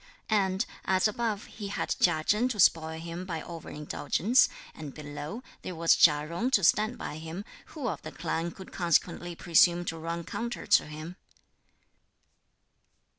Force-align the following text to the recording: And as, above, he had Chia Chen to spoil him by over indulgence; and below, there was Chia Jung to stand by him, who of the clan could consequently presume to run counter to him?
And 0.31 0.65
as, 0.83 1.07
above, 1.07 1.45
he 1.45 1.67
had 1.67 1.93
Chia 2.01 2.23
Chen 2.23 2.47
to 2.47 2.59
spoil 2.59 2.99
him 2.99 3.23
by 3.23 3.43
over 3.43 3.69
indulgence; 3.69 4.49
and 4.73 4.95
below, 4.95 5.43
there 5.61 5.75
was 5.75 5.95
Chia 5.95 6.27
Jung 6.27 6.49
to 6.49 6.63
stand 6.63 6.97
by 6.97 7.17
him, 7.17 7.45
who 7.67 7.87
of 7.87 8.01
the 8.01 8.11
clan 8.11 8.49
could 8.49 8.71
consequently 8.71 9.35
presume 9.35 9.85
to 9.85 9.99
run 9.99 10.23
counter 10.23 10.65
to 10.65 10.87
him? 10.87 11.17